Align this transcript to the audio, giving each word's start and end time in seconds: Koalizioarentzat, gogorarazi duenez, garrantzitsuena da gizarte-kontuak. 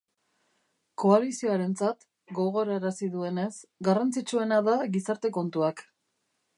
Koalizioarentzat, 1.03 2.07
gogorarazi 2.39 3.11
duenez, 3.19 3.53
garrantzitsuena 3.89 4.63
da 4.71 4.79
gizarte-kontuak. 4.99 5.89